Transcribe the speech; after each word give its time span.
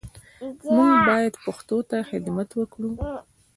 موږ 0.75 0.93
باید 1.07 1.33
پښتو 1.45 1.77
ته 1.89 1.97
خدمت 2.09 2.49
وکړو 2.55 2.89